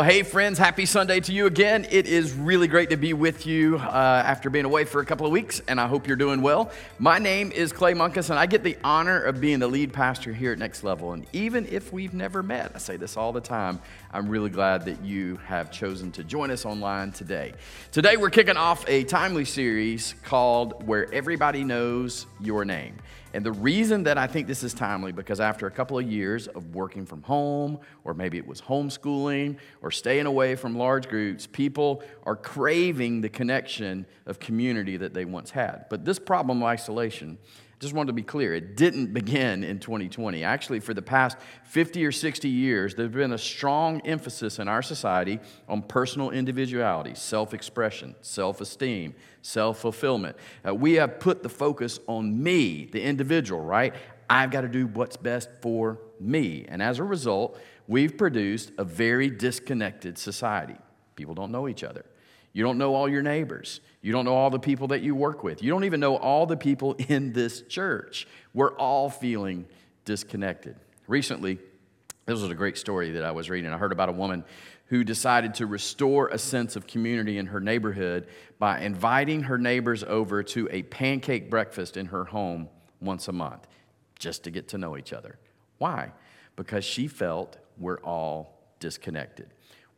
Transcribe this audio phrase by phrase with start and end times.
[0.00, 1.86] Well, hey, friends, happy Sunday to you again.
[1.90, 5.26] It is really great to be with you uh, after being away for a couple
[5.26, 6.72] of weeks, and I hope you're doing well.
[6.98, 10.32] My name is Clay Munkus, and I get the honor of being the lead pastor
[10.32, 11.12] here at Next Level.
[11.12, 13.78] And even if we've never met, I say this all the time,
[14.10, 17.52] I'm really glad that you have chosen to join us online today.
[17.92, 22.96] Today, we're kicking off a timely series called Where Everybody Knows Your Name.
[23.32, 26.48] And the reason that I think this is timely, because after a couple of years
[26.48, 31.46] of working from home, or maybe it was homeschooling, or staying away from large groups,
[31.46, 35.86] people are craving the connection of community that they once had.
[35.88, 37.38] But this problem of isolation
[37.80, 40.44] just wanted to be clear, it didn't begin in 2020.
[40.44, 44.82] Actually, for the past 50 or 60 years, there's been a strong emphasis in our
[44.82, 50.36] society on personal individuality, self expression, self esteem, self fulfillment.
[50.66, 53.94] Uh, we have put the focus on me, the individual, right?
[54.28, 56.66] I've got to do what's best for me.
[56.68, 60.76] And as a result, we've produced a very disconnected society.
[61.16, 62.04] People don't know each other.
[62.52, 63.80] You don't know all your neighbors.
[64.02, 65.62] You don't know all the people that you work with.
[65.62, 68.26] You don't even know all the people in this church.
[68.54, 69.66] We're all feeling
[70.04, 70.76] disconnected.
[71.06, 71.58] Recently,
[72.26, 73.72] this was a great story that I was reading.
[73.72, 74.44] I heard about a woman
[74.86, 78.26] who decided to restore a sense of community in her neighborhood
[78.58, 82.68] by inviting her neighbors over to a pancake breakfast in her home
[83.00, 83.66] once a month
[84.18, 85.38] just to get to know each other.
[85.78, 86.12] Why?
[86.56, 89.48] Because she felt we're all disconnected.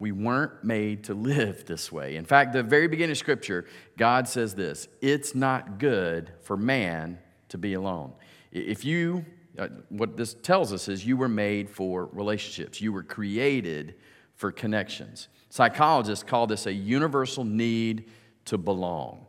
[0.03, 2.17] We weren't made to live this way.
[2.17, 7.21] In fact, the very beginning of Scripture, God says this it's not good for man
[7.51, 8.13] to be alone.
[8.51, 9.25] If you,
[9.57, 13.95] uh, what this tells us is you were made for relationships, you were created
[14.35, 15.29] for connections.
[15.51, 18.11] Psychologists call this a universal need
[18.47, 19.25] to belong.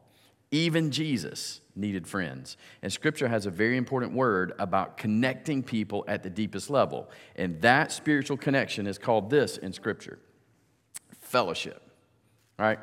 [0.49, 2.57] Even Jesus needed friends.
[2.81, 7.11] And Scripture has a very important word about connecting people at the deepest level.
[7.35, 10.17] And that spiritual connection is called this in Scripture
[11.33, 11.81] fellowship,
[12.59, 12.77] right?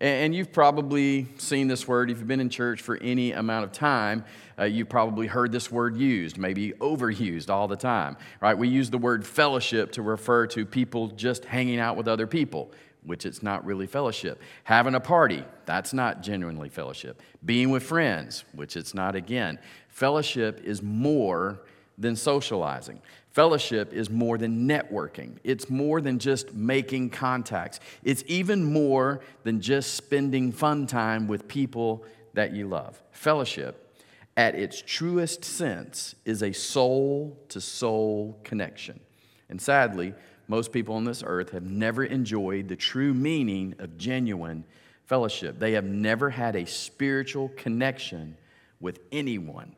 [0.00, 2.10] And you've probably seen this word.
[2.10, 4.24] If you've been in church for any amount of time,
[4.58, 8.56] uh, you've probably heard this word used, maybe overused all the time, right?
[8.56, 12.72] We use the word fellowship to refer to people just hanging out with other people,
[13.02, 14.40] which it's not really fellowship.
[14.62, 17.20] Having a party, that's not genuinely fellowship.
[17.44, 19.58] Being with friends, which it's not again.
[19.90, 21.60] Fellowship is more
[21.98, 23.00] than socializing.
[23.30, 27.80] Fellowship is more than networking, it's more than just making contacts.
[28.02, 32.04] It's even more than just spending fun time with people
[32.34, 33.02] that you love.
[33.12, 33.96] Fellowship,
[34.36, 39.00] at its truest sense, is a soul to soul connection.
[39.48, 40.14] And sadly,
[40.48, 44.64] most people on this earth have never enjoyed the true meaning of genuine
[45.06, 45.58] fellowship.
[45.58, 48.36] They have never had a spiritual connection
[48.80, 49.74] with anyone.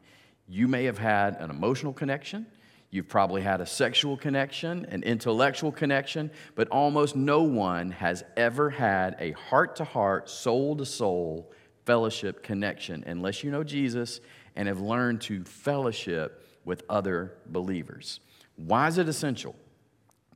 [0.48, 2.46] You may have had an emotional connection.
[2.90, 8.70] You've probably had a sexual connection, an intellectual connection, but almost no one has ever
[8.70, 11.52] had a heart to heart, soul to soul
[11.84, 14.20] fellowship connection unless you know Jesus
[14.56, 18.20] and have learned to fellowship with other believers.
[18.56, 19.54] Why is it essential?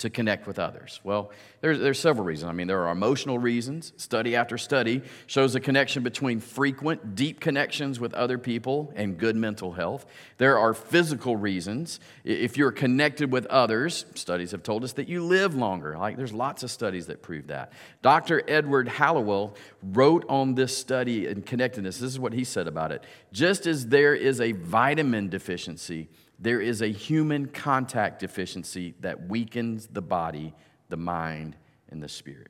[0.01, 1.01] To connect with others?
[1.05, 1.31] Well,
[1.61, 2.49] there's, there's several reasons.
[2.49, 3.93] I mean, there are emotional reasons.
[3.97, 9.37] Study after study shows a connection between frequent, deep connections with other people and good
[9.37, 10.07] mental health.
[10.39, 12.01] There are physical reasons.
[12.25, 15.97] If you're connected with others, studies have told us that you live longer.
[15.99, 17.73] Like, there's lots of studies that prove that.
[18.01, 18.43] Dr.
[18.49, 21.99] Edward Hallowell wrote on this study and connectedness.
[21.99, 23.05] This is what he said about it.
[23.33, 26.09] Just as there is a vitamin deficiency,
[26.41, 30.55] there is a human contact deficiency that weakens the body,
[30.89, 31.57] the mind,
[31.91, 32.49] and the spirit.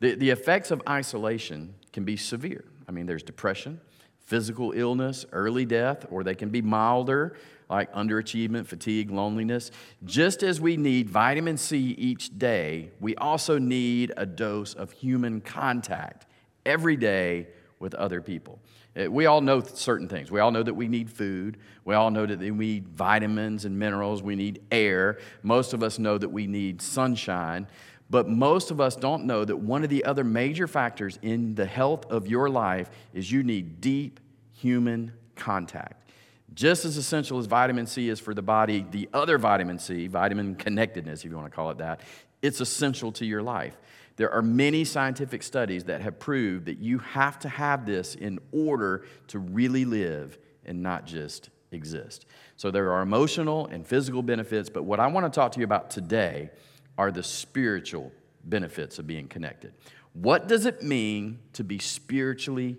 [0.00, 2.64] The, the effects of isolation can be severe.
[2.88, 3.80] I mean, there's depression,
[4.20, 7.36] physical illness, early death, or they can be milder,
[7.68, 9.70] like underachievement, fatigue, loneliness.
[10.04, 15.42] Just as we need vitamin C each day, we also need a dose of human
[15.42, 16.26] contact
[16.64, 17.48] every day
[17.78, 18.60] with other people.
[18.98, 20.30] Uh, we all know certain things.
[20.30, 21.58] We all know that we need food.
[21.84, 24.22] We all know that we need vitamins and minerals.
[24.22, 25.18] We need air.
[25.42, 27.66] Most of us know that we need sunshine.
[28.10, 31.66] But most of us don't know that one of the other major factors in the
[31.66, 34.20] health of your life is you need deep
[34.52, 36.10] human contact.
[36.54, 40.54] Just as essential as vitamin C is for the body, the other vitamin C, vitamin
[40.54, 42.00] connectedness, if you want to call it that,
[42.40, 43.76] it's essential to your life.
[44.18, 48.40] There are many scientific studies that have proved that you have to have this in
[48.50, 50.36] order to really live
[50.66, 52.26] and not just exist.
[52.56, 55.64] So there are emotional and physical benefits, but what I want to talk to you
[55.64, 56.50] about today
[56.98, 58.10] are the spiritual
[58.42, 59.72] benefits of being connected.
[60.14, 62.76] What does it mean to be spiritually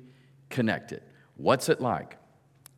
[0.49, 1.01] connected?
[1.37, 2.18] What's it like?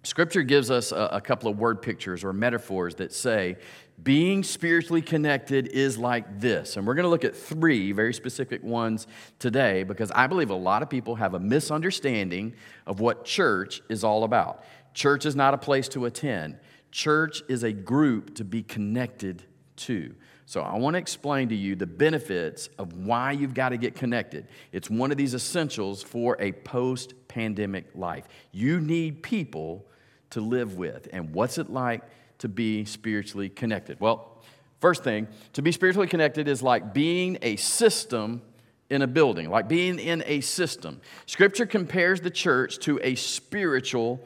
[0.04, 3.58] Scripture gives us a, a, couple of word pictures or metaphors that say
[4.02, 6.76] being spiritually connected is like this.
[6.76, 9.06] And we're going to look at three very specific ones
[9.38, 12.56] today because I believe a lot of people have a misunderstanding
[12.88, 14.64] of what church is all about.
[14.96, 16.58] Church is not a place to attend,
[16.92, 19.44] church is a group to be connected
[19.78, 20.16] to.
[20.48, 23.96] So, I want to explain to you the benefits of why you've got to get
[23.96, 24.48] connected.
[24.74, 28.28] It's one of these essentials for a post pandemic life.
[28.52, 29.86] You need people
[30.32, 31.08] to live with.
[31.14, 32.02] And what's it like
[32.40, 34.00] to be spiritually connected?
[34.00, 34.42] Well,
[34.80, 38.42] first thing, to be spiritually connected is like being a system
[38.90, 41.00] in a building, like being in a system.
[41.26, 44.22] Scripture compares the church to a spiritual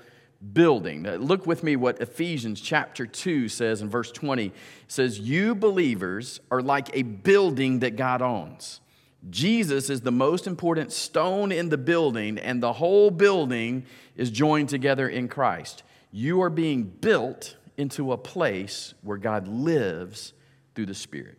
[0.53, 1.03] building.
[1.03, 4.47] Look with me what Ephesians chapter 2 says in verse 20.
[4.47, 4.53] It
[4.87, 8.81] says, You believers are like a building that God owns.
[9.29, 13.85] Jesus is the most important stone in the building, and the whole building
[14.15, 15.83] is joined together in Christ.
[16.17, 20.31] You are being built into a place where God lives
[20.73, 21.37] through the Spirit.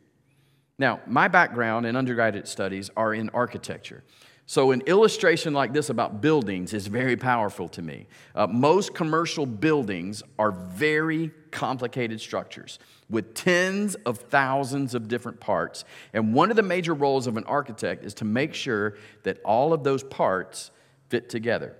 [0.78, 4.04] Now, my background in undergraduate studies are in architecture.
[4.44, 8.06] So, an illustration like this about buildings is very powerful to me.
[8.34, 12.78] Uh, most commercial buildings are very complicated structures
[13.08, 15.86] with tens of thousands of different parts.
[16.12, 19.72] And one of the major roles of an architect is to make sure that all
[19.72, 20.70] of those parts
[21.08, 21.76] fit together.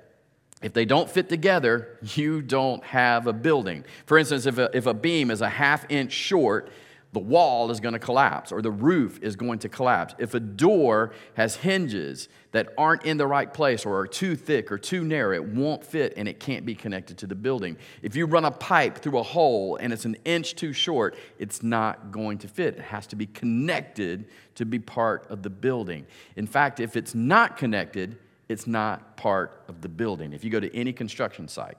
[0.66, 3.84] If they don't fit together, you don't have a building.
[4.04, 6.72] For instance, if a, if a beam is a half inch short,
[7.12, 10.16] the wall is going to collapse or the roof is going to collapse.
[10.18, 14.72] If a door has hinges that aren't in the right place or are too thick
[14.72, 17.76] or too narrow, it won't fit and it can't be connected to the building.
[18.02, 21.62] If you run a pipe through a hole and it's an inch too short, it's
[21.62, 22.74] not going to fit.
[22.74, 24.26] It has to be connected
[24.56, 26.08] to be part of the building.
[26.34, 30.32] In fact, if it's not connected, it's not part of the building.
[30.32, 31.76] If you go to any construction site,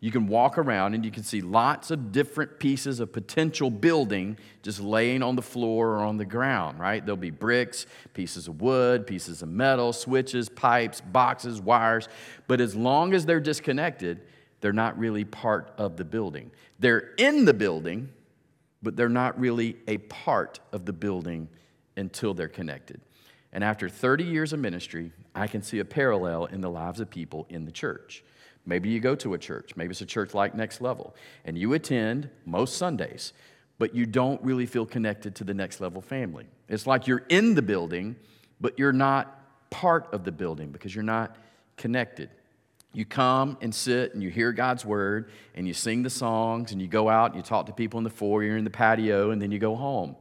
[0.00, 4.38] you can walk around and you can see lots of different pieces of potential building
[4.62, 7.04] just laying on the floor or on the ground, right?
[7.04, 12.08] There'll be bricks, pieces of wood, pieces of metal, switches, pipes, boxes, wires.
[12.46, 14.20] But as long as they're disconnected,
[14.60, 16.52] they're not really part of the building.
[16.78, 18.08] They're in the building,
[18.82, 21.48] but they're not really a part of the building
[21.96, 23.00] until they're connected.
[23.52, 27.10] And after 30 years of ministry, I can see a parallel in the lives of
[27.10, 28.22] people in the church.
[28.66, 31.14] Maybe you go to a church, maybe it's a church like Next Level,
[31.46, 33.32] and you attend most Sundays,
[33.78, 36.46] but you don't really feel connected to the Next Level family.
[36.68, 38.16] It's like you're in the building,
[38.60, 41.36] but you're not part of the building because you're not
[41.78, 42.28] connected.
[42.92, 46.82] You come and sit and you hear God's word and you sing the songs and
[46.82, 49.40] you go out and you talk to people in the foyer, in the patio, and
[49.40, 50.16] then you go home.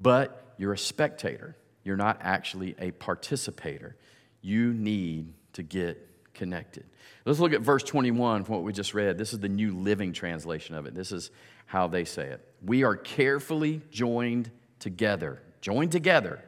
[0.00, 1.56] But you're a spectator.
[1.84, 3.96] You're not actually a participator.
[4.42, 6.84] You need to get connected.
[7.24, 9.18] Let's look at verse 21 from what we just read.
[9.18, 10.94] This is the New Living Translation of it.
[10.94, 11.30] This is
[11.66, 12.46] how they say it.
[12.64, 16.42] We are carefully joined together, joined together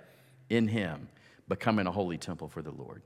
[0.49, 1.09] in Him,
[1.49, 3.03] becoming a holy temple for the Lord.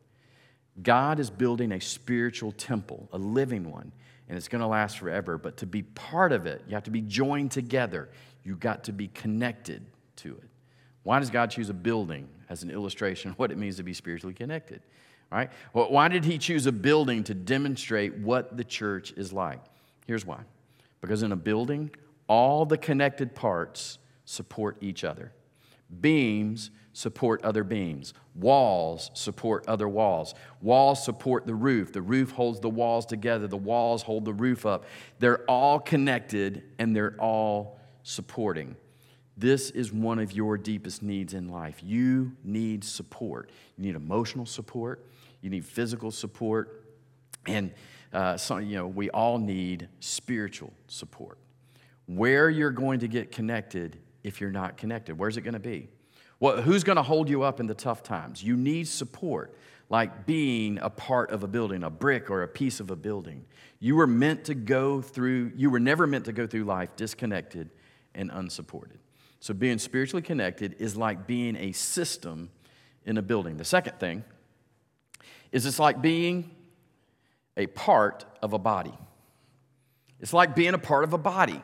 [0.82, 3.92] God is building a spiritual temple, a living one,
[4.28, 5.38] and it's going to last forever.
[5.38, 8.10] But to be part of it, you have to be joined together.
[8.44, 9.86] You've got to be connected
[10.16, 10.48] to it.
[11.06, 13.94] Why does God choose a building as an illustration of what it means to be
[13.94, 14.82] spiritually connected?
[15.30, 15.52] Right?
[15.72, 19.60] Well, why did he choose a building to demonstrate what the church is like?
[20.08, 20.40] Here's why.
[21.00, 21.92] Because in a building,
[22.26, 25.30] all the connected parts support each other.
[26.00, 28.12] Beams support other beams.
[28.34, 30.34] Walls support other walls.
[30.60, 31.92] Walls support the roof.
[31.92, 33.46] The roof holds the walls together.
[33.46, 34.86] The walls hold the roof up.
[35.20, 38.74] They're all connected and they're all supporting.
[39.36, 41.80] This is one of your deepest needs in life.
[41.82, 43.50] You need support.
[43.76, 45.06] You need emotional support.
[45.42, 46.84] You need physical support.
[47.46, 47.72] And
[48.12, 51.38] uh, you know, we all need spiritual support.
[52.06, 55.88] Where you're going to get connected if you're not connected, where's it going to be?
[56.40, 58.42] Well, who's going to hold you up in the tough times?
[58.42, 59.56] You need support,
[59.88, 63.44] like being a part of a building, a brick or a piece of a building.
[63.78, 67.70] You were meant to go through, you were never meant to go through life disconnected
[68.14, 68.98] and unsupported.
[69.40, 72.50] So, being spiritually connected is like being a system
[73.04, 73.56] in a building.
[73.56, 74.24] The second thing
[75.52, 76.50] is it's like being
[77.56, 78.94] a part of a body.
[80.20, 81.62] It's like being a part of a body.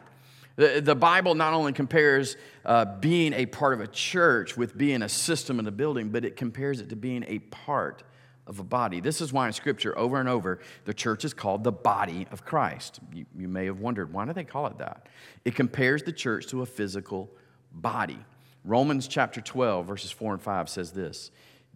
[0.57, 5.03] The, the Bible not only compares uh, being a part of a church with being
[5.03, 8.03] a system in a building, but it compares it to being a part
[8.47, 9.01] of a body.
[9.01, 12.45] This is why in Scripture, over and over, the church is called the body of
[12.45, 13.01] Christ.
[13.15, 15.09] You, you may have wondered, why do they call it that?
[15.45, 17.31] It compares the church to a physical
[17.75, 18.19] body.
[18.65, 21.31] Romans chapter 12, verses 4 and 5 says this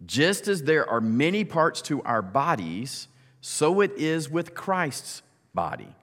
[0.05, 3.07] Just as there are many parts to our bodies,
[3.41, 5.21] so it is with Christ's
[5.53, 5.93] body.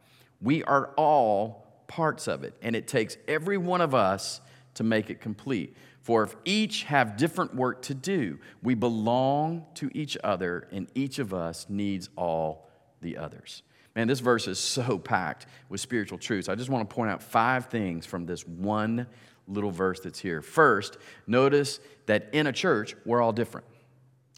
[0.41, 4.41] We are all parts of it, and it takes every one of us
[4.75, 5.77] to make it complete.
[6.03, 11.19] For if each have different work to do, we belong to each other, and each
[11.19, 12.69] of us needs all
[13.01, 13.63] the others.
[13.97, 16.49] Man, this verse is so packed with spiritual truths.
[16.49, 19.07] I just want to point out five things from this one
[19.49, 20.43] little verse that's here.
[20.43, 23.67] First, notice that in a church, we're all different.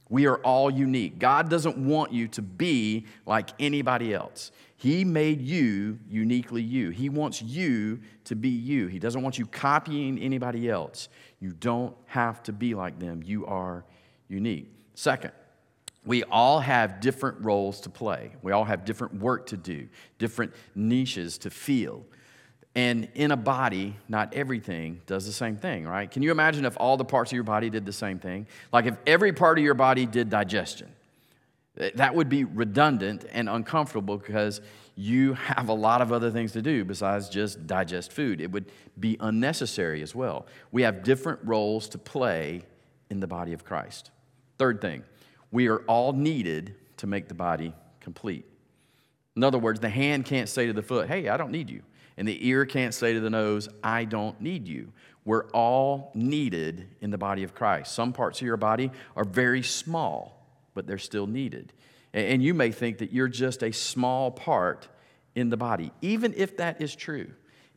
[0.09, 1.19] We are all unique.
[1.19, 4.53] God doesn't want you to be like anybody else.
[4.77, 6.91] He made you uniquely you.
[6.91, 8.87] He wants you to be you.
[8.87, 11.09] He doesn't want you copying anybody else.
[11.41, 13.23] You don't have to be like them.
[13.25, 13.85] You are
[14.29, 14.71] unique.
[14.95, 15.33] Second,
[16.05, 18.33] we all have different roles to play.
[18.43, 22.05] We all have different work to do, different niches to feel.
[22.77, 26.11] And in a body, not everything does the same thing, right?
[26.11, 28.47] Can you imagine if all the parts of your body did the same thing?
[28.71, 30.93] Like if every part of your body did digestion,
[31.95, 34.61] that would be redundant and uncomfortable because
[34.95, 38.43] you have a lot of other things to do besides just digest food.
[38.43, 38.67] It would
[39.01, 40.47] be unnecessary as well.
[40.71, 42.63] We have different roles to play
[43.09, 44.11] in the body of Christ.
[44.59, 45.03] Third thing,
[45.51, 48.45] we are all needed to make the body complete.
[49.35, 51.83] In other words, the hand can't say to the foot, Hey, I don't need you.
[52.17, 54.93] And the ear can't say to the nose, I don't need you.
[55.25, 57.93] We're all needed in the body of Christ.
[57.93, 61.73] Some parts of your body are very small, but they're still needed.
[62.15, 64.89] And you may think that you're just a small part
[65.35, 65.93] in the body.
[66.01, 67.31] Even if that is true,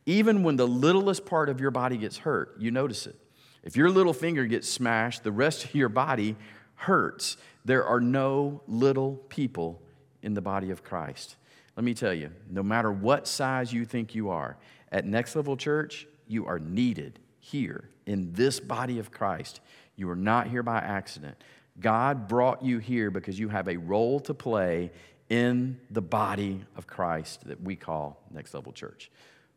[0.06, 3.16] even when the littlest part of your body gets hurt, you notice it.
[3.62, 6.36] If your little finger gets smashed, the rest of your body
[6.76, 7.36] hurts.
[7.64, 9.82] There are no little people
[10.22, 11.36] in the body of Christ.
[11.76, 14.56] Let me tell you, no matter what size you think you are,
[14.92, 19.60] at Next Level Church, you are needed here in this body of Christ.
[19.96, 21.36] You are not here by accident.
[21.78, 24.90] God brought you here because you have a role to play
[25.28, 29.10] in the body of Christ that we call Next Level Church.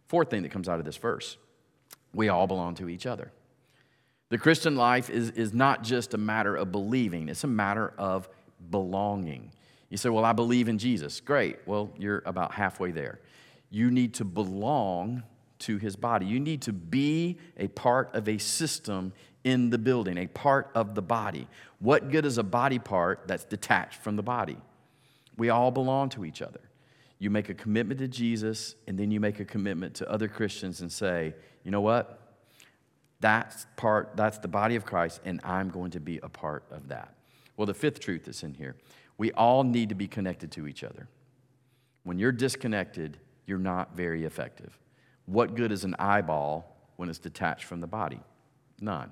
[0.07, 1.37] Fourth thing that comes out of this verse
[2.13, 3.31] we all belong to each other.
[4.29, 8.29] The Christian life is, is not just a matter of believing, it's a matter of
[8.69, 9.51] belonging.
[9.93, 11.19] You say, Well, I believe in Jesus.
[11.19, 11.59] Great.
[11.67, 13.19] Well, you're about halfway there.
[13.69, 15.21] You need to belong
[15.59, 16.25] to his body.
[16.25, 20.95] You need to be a part of a system in the building, a part of
[20.95, 21.47] the body.
[21.77, 24.57] What good is a body part that's detached from the body?
[25.37, 26.61] We all belong to each other.
[27.19, 30.81] You make a commitment to Jesus, and then you make a commitment to other Christians
[30.81, 32.19] and say, you know what?
[33.19, 36.87] That's part, that's the body of Christ, and I'm going to be a part of
[36.87, 37.13] that.
[37.57, 38.75] Well, the fifth truth is in here
[39.17, 41.07] we all need to be connected to each other.
[42.03, 44.77] When you're disconnected, you're not very effective.
[45.25, 48.19] What good is an eyeball when it's detached from the body?
[48.79, 49.11] None.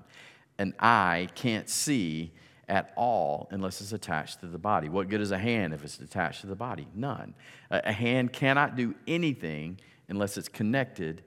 [0.58, 2.32] An eye can't see
[2.68, 4.88] at all unless it's attached to the body.
[4.88, 6.86] What good is a hand if it's attached to the body?
[6.94, 7.34] None.
[7.70, 11.22] A hand cannot do anything unless it's connected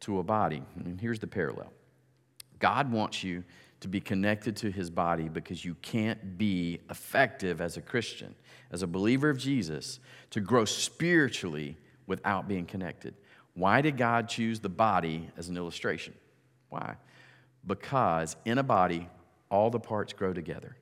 [0.00, 0.62] to a body.
[0.76, 1.72] And here's the parallel
[2.58, 3.44] God wants you
[3.80, 8.34] to be connected to his body because you can't be effective as a Christian,
[8.72, 13.14] as a believer of Jesus, to grow spiritually without being connected.
[13.54, 16.14] Why did God choose the body as an illustration?
[16.70, 16.96] Why?
[17.66, 19.08] Because in a body,
[19.50, 20.76] all the parts grow together.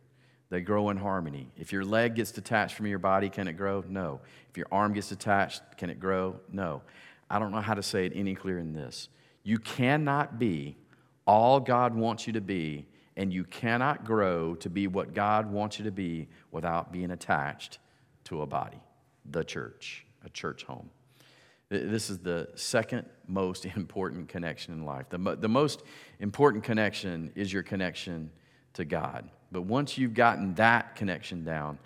[0.48, 1.50] They grow in harmony.
[1.56, 3.84] If your leg gets detached from your body, can it grow?
[3.88, 4.20] No.
[4.48, 6.40] If your arm gets detached, can it grow?
[6.52, 6.82] No.
[7.28, 9.08] I don't know how to say it any clearer than this.
[9.42, 10.76] You cannot be
[11.26, 15.78] all God wants you to be, and you cannot grow to be what God wants
[15.78, 17.78] you to be without being attached
[18.24, 18.80] to a body,
[19.30, 20.90] the church, a church home.
[21.68, 25.08] This is the second most important connection in life.
[25.08, 25.82] The, the most
[26.20, 28.30] important connection is your connection
[28.74, 29.28] to God.
[29.50, 31.78] But once you've gotten that connection down,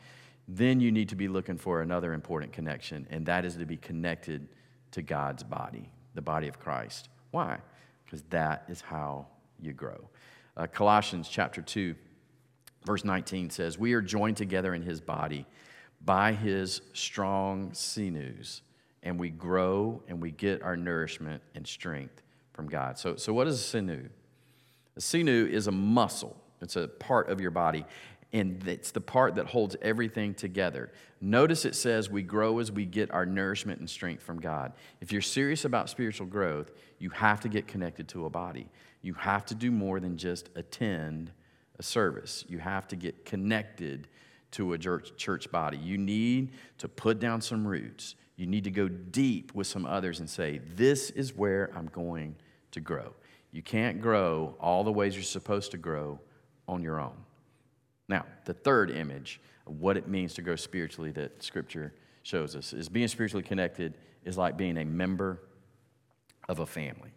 [0.49, 3.77] then you need to be looking for another important connection, and that is to be
[3.77, 4.49] connected
[4.91, 7.09] to God's body, the body of Christ.
[7.31, 7.59] Why?
[8.11, 9.27] Because that is how
[9.61, 10.09] you grow.
[10.57, 11.95] Uh, Colossians chapter 2,
[12.85, 15.47] verse 19 says, We are joined together in his body
[16.05, 18.63] by his strong sinews,
[19.05, 22.99] and we grow and we get our nourishment and strength from God.
[22.99, 24.09] So, so what is a sinew?
[24.97, 27.85] A sinew is a muscle, it's a part of your body
[28.33, 30.93] and it's the part that holds everything together.
[31.21, 34.73] Notice it says we grow as we get our nourishment and strength from God.
[35.01, 38.69] If you're serious about spiritual growth, you have to get connected to a body.
[39.03, 41.33] You have to do more than just attend
[41.79, 42.45] a service.
[42.49, 44.07] You have to get connected
[44.53, 45.79] to a church, body.
[45.79, 48.15] You need to put down some roots.
[48.37, 52.37] You need to go deep with some others and say, This is where I'm going
[52.73, 53.13] to grow.
[53.53, 56.21] You can't grow all the ways you're supposed to grow
[56.69, 57.17] on your own.
[58.11, 62.73] Now, the third image of what it means to grow spiritually that Scripture shows us
[62.73, 65.41] is being spiritually connected is like being a member
[66.49, 67.13] of a family.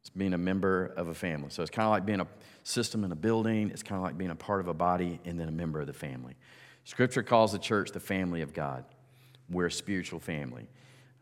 [0.00, 1.50] It's being a member of a family.
[1.50, 2.26] So it's kind of like being a
[2.64, 5.38] system in a building, it's kind of like being a part of a body and
[5.38, 6.34] then a member of the family.
[6.82, 8.84] Scripture calls the church the family of God.
[9.48, 10.66] We're a spiritual family.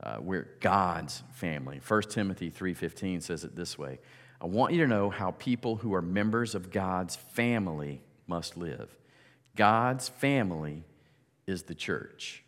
[0.03, 1.83] Uh, we're God's family.
[1.87, 3.99] 1 Timothy 3:15 says it this way.
[4.41, 8.89] I want you to know how people who are members of God's family must live.
[9.57, 10.85] God's family
[11.47, 12.43] is the church.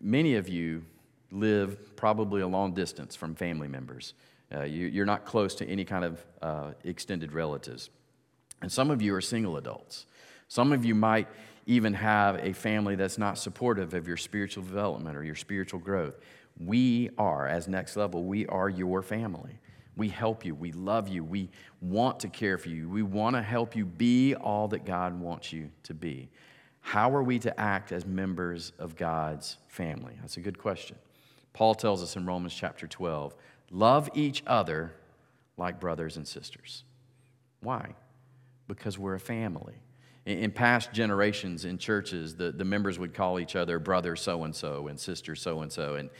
[0.00, 0.84] Many of you
[1.30, 4.14] live probably a long distance from family members.
[4.52, 7.88] Uh, you, are not close to any kind of uh, extended relatives.
[8.60, 10.06] And some of you are single adults.
[10.48, 11.28] Some of you might
[11.66, 16.18] even have a family that's not supportive of your spiritual development or your spiritual growth.
[16.58, 19.60] We are, as next level, we are your family.
[19.96, 20.54] We help you.
[20.54, 21.24] We love you.
[21.24, 22.88] We want to care for you.
[22.88, 26.30] We want to help you be all that God wants you to be.
[26.80, 30.14] How are we to act as members of God's family?
[30.20, 30.96] That's a good question.
[31.52, 33.34] Paul tells us in Romans chapter 12
[33.70, 34.92] love each other
[35.56, 36.84] like brothers and sisters.
[37.60, 37.94] Why?
[38.66, 39.74] Because we're a family.
[40.26, 44.54] In past generations in churches, the, the members would call each other brother so and
[44.54, 45.94] so and sister so and so.
[45.94, 46.10] And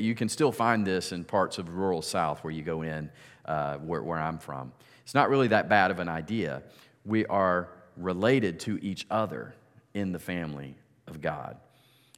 [0.00, 3.10] you can still find this in parts of rural South where you go in,
[3.46, 4.72] uh, where, where I'm from.
[5.02, 6.62] It's not really that bad of an idea.
[7.04, 9.54] We are related to each other
[9.92, 10.76] in the family
[11.08, 11.56] of God.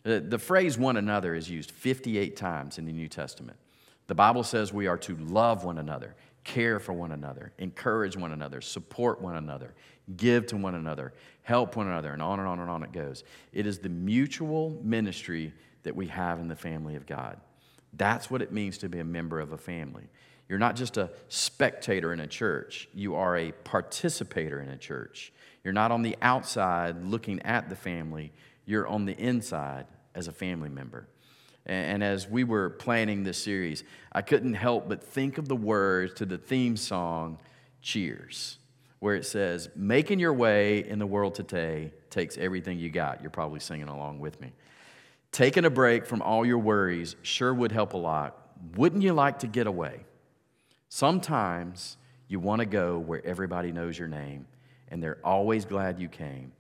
[0.02, 3.58] The, the phrase one another is used 58 times in the New Testament.
[4.10, 8.32] The Bible says we are to love one another, care for one another, encourage one
[8.32, 9.72] another, support one another,
[10.16, 11.12] give to one another,
[11.44, 13.22] help one another, and on and on and on it goes.
[13.52, 17.38] It is the mutual ministry that we have in the family of God.
[17.92, 20.08] That's what it means to be a member of a family.
[20.48, 25.32] You're not just a spectator in a church, you are a participator in a church.
[25.62, 28.32] You're not on the outside looking at the family,
[28.66, 31.06] you're on the inside as a family member.
[31.66, 36.14] And as we were planning this series, I couldn't help but think of the words
[36.14, 37.38] to the theme song,
[37.82, 38.58] Cheers
[39.00, 43.20] where it says, Making your way in the world today takes everything you got.
[43.20, 44.52] You're probably singing along with me.
[45.32, 48.36] Taking a break from all your worries sure would help a lot.
[48.76, 50.00] Wouldn't you like to get away?
[50.88, 51.96] Sometimes
[52.28, 54.46] you want to go where everybody knows your name
[54.88, 56.52] and they're always glad you came.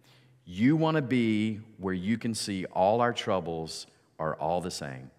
[0.44, 3.86] You want to be where you can see all our troubles
[4.20, 5.10] are all the same.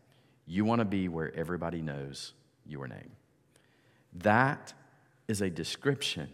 [0.46, 2.34] You want to be where everybody knows
[2.66, 3.12] your name.
[4.14, 4.74] That
[5.28, 6.30] is a description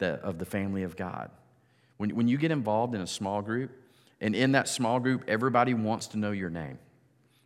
[0.00, 1.30] of the family of God.
[1.96, 3.70] When, when you get involved in a small group,
[4.20, 6.78] and in that small group, everybody wants to know your name,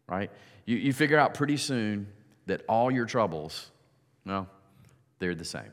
[0.08, 0.30] right?
[0.64, 2.08] You, you figure out pretty soon
[2.46, 3.70] that all your troubles,
[4.26, 4.48] well,
[5.18, 5.70] they're the same.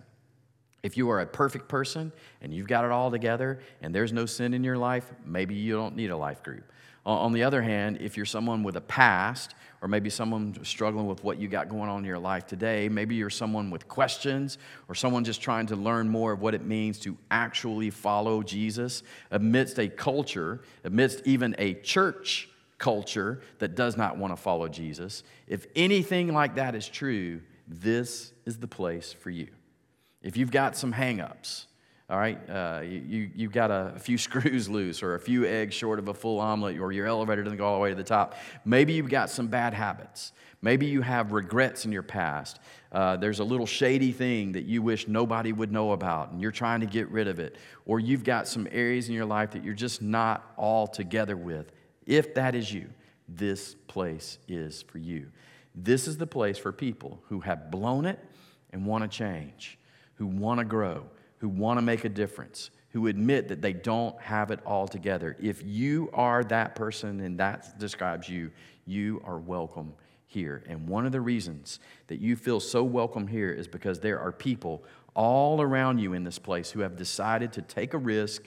[0.83, 4.25] If you are a perfect person and you've got it all together and there's no
[4.25, 6.63] sin in your life, maybe you don't need a life group.
[7.05, 11.23] On the other hand, if you're someone with a past, or maybe someone struggling with
[11.23, 14.95] what you got going on in your life today, maybe you're someone with questions, or
[14.95, 19.77] someone just trying to learn more of what it means to actually follow Jesus amidst
[19.77, 25.23] a culture, amidst even a church culture that does not want to follow Jesus.
[25.47, 29.49] If anything like that is true, this is the place for you.
[30.23, 31.65] If you've got some hangups,
[32.07, 35.73] all right, uh, you, you've got a, a, few screws loose or a few eggs
[35.73, 38.03] short of a full omelet, or your elevator doesn't go all the way to the
[38.03, 38.35] top.
[38.63, 40.31] Maybe you've got some bad habits.
[40.61, 42.59] Maybe you have regrets in your past.
[42.91, 46.51] Uh, there's a little shady thing that you wish nobody would know about, and you're
[46.51, 47.57] trying to get rid of it.
[47.85, 51.71] Or you've got some areas in your life that you're just not all together with.
[52.05, 52.89] If that is you,
[53.27, 55.27] this place is for you.
[55.73, 58.19] This is the place for people who have blown it
[58.71, 59.77] and want to change,
[60.15, 61.05] who want to grow
[61.37, 65.35] who want to make a difference, who admit that they don't have it all together.
[65.41, 68.51] If you are that person and that describes you,
[68.85, 69.93] you are welcome
[70.25, 70.63] here.
[70.67, 74.31] And one of the reasons that you feel so welcome here is because there are
[74.31, 78.43] people all around you in this place who have decided to take a risk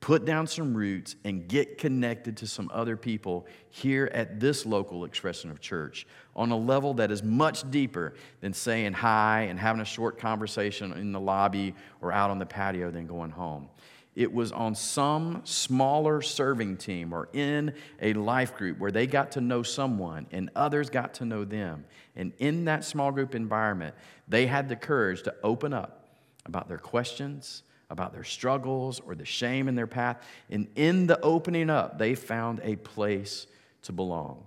[0.00, 5.04] put down some roots, and get connected to some other people here at this local
[5.04, 9.82] expression of church on a level that is much deeper than saying hi and having
[9.82, 13.68] a short conversation in the lobby or out on the patio than going home.
[14.16, 19.32] It was on some smaller serving team or in a life group where they got
[19.32, 21.84] to know someone and others got to know them.
[22.16, 23.94] And in that small group environment,
[24.26, 26.08] they had the courage to open up
[26.44, 30.22] about their questions, about their struggles or the shame in their path.
[30.48, 33.46] And in the opening up, they found a place
[33.82, 34.46] to belong.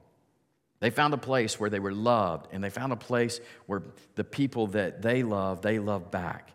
[0.80, 3.84] They found a place where they were loved, and they found a place where
[4.16, 6.52] the people that they love, they love back.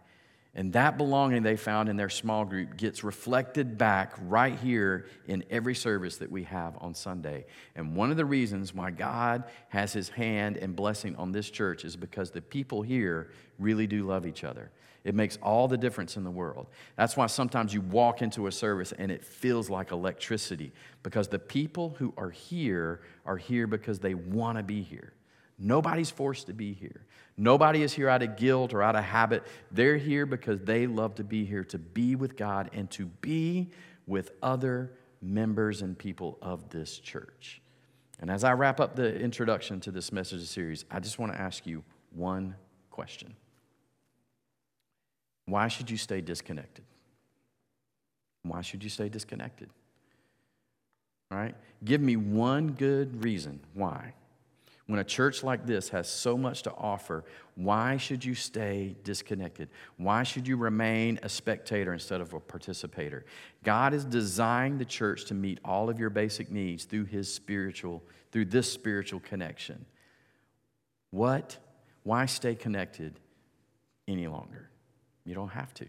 [0.55, 5.45] And that belonging they found in their small group gets reflected back right here in
[5.51, 7.45] every service that we have on Sunday.
[7.77, 11.85] And one of the reasons why God has his hand and blessing on this church
[11.85, 14.71] is because the people here really do love each other.
[15.05, 16.67] It makes all the difference in the world.
[16.97, 21.39] That's why sometimes you walk into a service and it feels like electricity because the
[21.39, 25.13] people who are here are here because they want to be here.
[25.59, 27.05] Nobody's forced to be here.
[27.37, 29.45] Nobody is here out of guilt or out of habit.
[29.73, 33.71] They're here because they love to be here, to be with God and to be
[34.07, 37.61] with other members and people of this church.
[38.21, 41.41] And as I wrap up the introduction to this message series, I just want to
[41.41, 42.55] ask you one
[42.91, 43.35] question
[45.47, 46.85] Why should you stay disconnected?
[48.43, 49.71] Why should you stay disconnected?
[51.31, 51.55] All right?
[51.85, 54.15] Give me one good reason why.
[54.89, 57.23] When a church like this has so much to offer,
[57.57, 59.69] why should you stay disconnected?
[59.99, 63.27] Why should you remain a spectator instead of a participator?
[63.65, 68.03] God has designed the church to meet all of your basic needs through his spiritual
[68.33, 69.85] through this spiritual connection.
[71.11, 71.59] What?
[72.05, 73.21] Why stay connected
[74.07, 74.71] any longer?
[75.27, 75.87] You don't have to.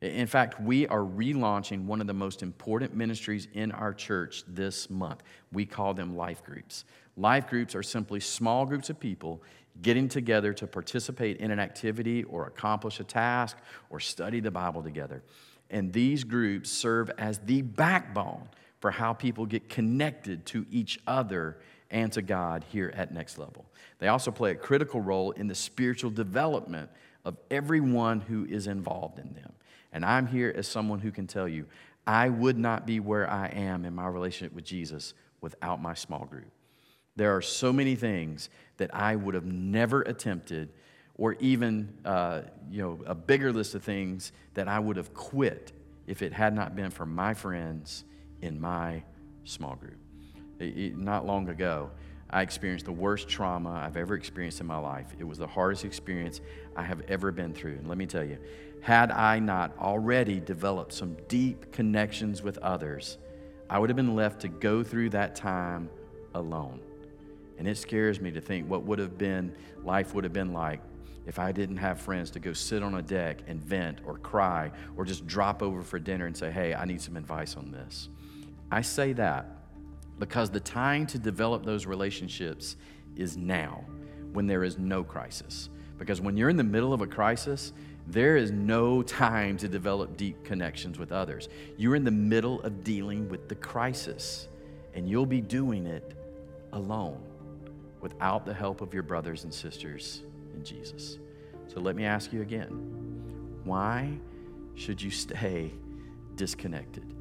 [0.00, 4.88] In fact, we are relaunching one of the most important ministries in our church this
[4.88, 5.24] month.
[5.52, 6.84] We call them life groups.
[7.18, 9.42] Life groups are simply small groups of people
[9.82, 13.56] getting together to participate in an activity or accomplish a task
[13.90, 15.22] or study the Bible together.
[15.68, 18.48] And these groups serve as the backbone
[18.80, 21.58] for how people get connected to each other
[21.90, 23.66] and to God here at Next Level.
[23.98, 26.88] They also play a critical role in the spiritual development
[27.24, 29.52] of everyone who is involved in them.
[29.92, 31.66] And I'm here as someone who can tell you,
[32.06, 36.24] I would not be where I am in my relationship with Jesus without my small
[36.24, 36.52] group.
[37.18, 40.68] There are so many things that I would have never attempted,
[41.16, 45.72] or even uh, you know, a bigger list of things that I would have quit
[46.06, 48.04] if it had not been for my friends
[48.40, 49.02] in my
[49.42, 49.98] small group.
[50.60, 51.90] It, it, not long ago,
[52.30, 55.08] I experienced the worst trauma I've ever experienced in my life.
[55.18, 56.40] It was the hardest experience
[56.76, 57.78] I have ever been through.
[57.78, 58.38] And let me tell you,
[58.80, 63.18] had I not already developed some deep connections with others,
[63.68, 65.90] I would have been left to go through that time
[66.32, 66.80] alone.
[67.58, 70.80] And it scares me to think what would have been, life would have been like
[71.26, 74.70] if I didn't have friends to go sit on a deck and vent or cry
[74.96, 78.08] or just drop over for dinner and say, hey, I need some advice on this.
[78.70, 79.46] I say that
[80.18, 82.76] because the time to develop those relationships
[83.14, 83.84] is now
[84.32, 85.68] when there is no crisis.
[85.98, 87.72] Because when you're in the middle of a crisis,
[88.06, 91.48] there is no time to develop deep connections with others.
[91.76, 94.48] You're in the middle of dealing with the crisis,
[94.94, 96.14] and you'll be doing it
[96.72, 97.22] alone
[98.00, 100.22] without the help of your brothers and sisters
[100.54, 101.18] in Jesus.
[101.66, 102.94] So let me ask you again
[103.64, 104.18] why
[104.74, 105.72] should you stay
[106.36, 107.14] disconnected?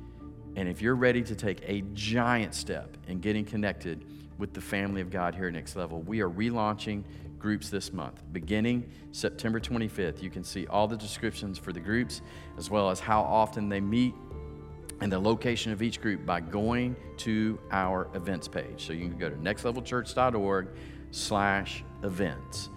[0.56, 4.06] And if you're ready to take a giant step in getting connected
[4.38, 7.04] with the family of God here at Next Level, we are relaunching
[7.38, 8.24] groups this month.
[8.32, 12.22] Beginning September 25th, you can see all the descriptions for the groups
[12.58, 14.16] as well as how often they meet
[15.00, 18.86] and the location of each group by going to our events page.
[18.86, 20.70] So you can go to nextlevelchurch.org
[21.12, 22.70] slash events.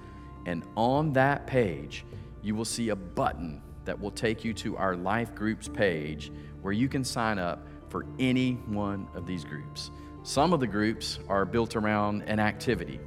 [0.46, 2.04] And on that page,
[2.42, 6.30] you will see a button that will take you to our life groups page
[6.62, 9.90] where you can sign up for any one of these groups.
[10.22, 13.00] Some of the groups are built around an activity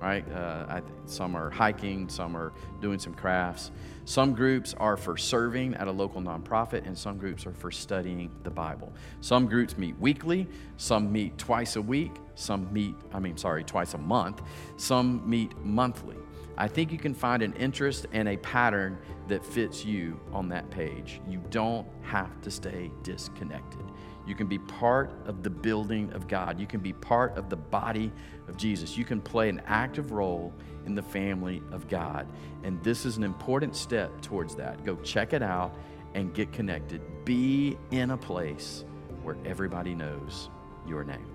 [0.00, 0.24] right?
[0.32, 3.70] Uh, I, some are hiking, some are doing some crafts.
[4.04, 8.30] Some groups are for serving at a local nonprofit, and some groups are for studying
[8.42, 8.92] the Bible.
[9.20, 13.94] Some groups meet weekly, some meet twice a week, some meet, I mean, sorry, twice
[13.94, 14.40] a month,
[14.76, 16.16] some meet monthly.
[16.56, 20.68] I think you can find an interest and a pattern that fits you on that
[20.70, 21.20] page.
[21.28, 23.87] You don't have to stay disconnected.
[24.28, 26.60] You can be part of the building of God.
[26.60, 28.12] You can be part of the body
[28.46, 28.96] of Jesus.
[28.96, 30.52] You can play an active role
[30.84, 32.26] in the family of God.
[32.62, 34.84] And this is an important step towards that.
[34.84, 35.74] Go check it out
[36.14, 37.00] and get connected.
[37.24, 38.84] Be in a place
[39.22, 40.50] where everybody knows
[40.86, 41.26] your name.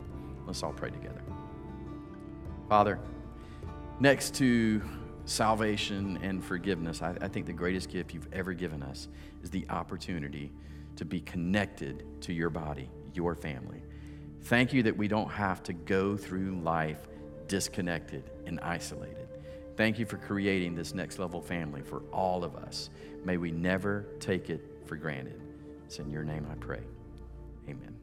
[0.45, 1.23] Let's all pray together.
[2.69, 2.99] Father,
[3.99, 4.81] next to
[5.25, 9.07] salvation and forgiveness, I, I, think the greatest gift you've ever given us
[9.41, 10.51] is the opportunity
[10.95, 13.81] to be connected to your body, your family.
[14.43, 17.07] Thank you that we don't have to go through life
[17.47, 19.27] disconnected and isolated.
[19.75, 22.89] Thank you for creating this next level family for all of us.
[23.23, 25.41] May we never take it for granted.
[25.85, 26.81] It's in your name I pray.
[27.67, 28.02] Amen.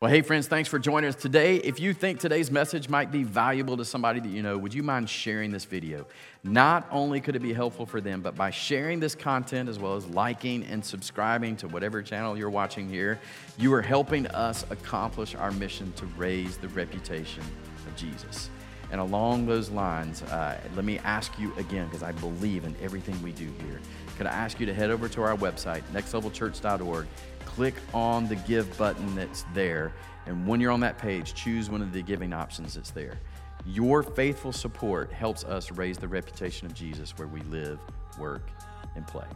[0.00, 1.56] Well, hey, friends, thanks for joining us today.
[1.58, 4.82] If you think today's message might be valuable to somebody that you know, would you
[4.82, 6.04] mind sharing this video?
[6.42, 9.94] Not only could it be helpful for them, but by sharing this content as well
[9.94, 13.20] as liking and subscribing to whatever channel you're watching here,
[13.56, 17.44] you are helping us accomplish our mission to raise the reputation
[17.86, 18.50] of Jesus.
[18.90, 23.20] And along those lines, uh, let me ask you again, because I believe in everything
[23.22, 23.80] we do here.
[24.16, 27.06] Could I ask you to head over to our website, nextlevelchurch.org,
[27.46, 29.92] click on the give button that's there,
[30.26, 33.18] and when you're on that page, choose one of the giving options that's there.
[33.66, 37.78] Your faithful support helps us raise the reputation of Jesus where we live,
[38.18, 38.50] work,
[38.94, 39.26] and play.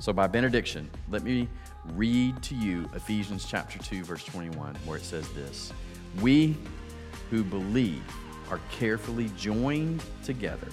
[0.00, 1.48] So, by benediction, let me
[1.92, 5.72] read to you Ephesians chapter 2, verse 21, where it says this
[6.20, 6.56] We
[7.30, 8.02] who believe
[8.50, 10.68] are carefully joined together,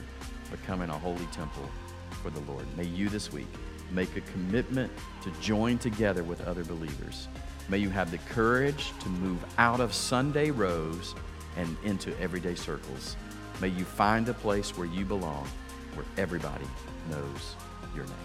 [0.50, 1.70] becoming a holy temple
[2.24, 2.66] for the Lord.
[2.78, 3.48] May you this week
[3.92, 4.92] make a commitment
[5.24, 7.28] to join together with other believers.
[7.70, 11.16] May you have the courage to move out of Sunday rows
[11.58, 13.16] and into everyday circles.
[13.62, 15.48] May you find a place where you belong,
[15.94, 16.66] where everybody
[17.10, 17.56] knows
[17.96, 18.16] your name.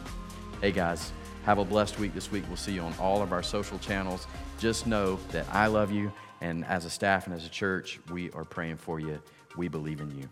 [0.61, 1.13] Hey guys,
[1.45, 2.45] have a blessed week this week.
[2.49, 4.27] We'll see you on all of our social channels.
[4.59, 8.31] Just know that I love you, and as a staff and as a church, we
[8.33, 9.21] are praying for you.
[9.57, 10.29] We believe in you.